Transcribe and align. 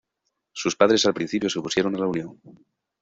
Sus 0.51 0.75
padres 0.75 1.05
al 1.05 1.13
principio 1.13 1.47
se 1.47 1.59
opusieron 1.59 1.95
a 1.95 1.99
la 1.99 2.07
unión. 2.07 2.41